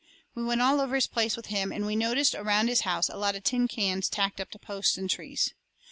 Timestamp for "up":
4.41-4.49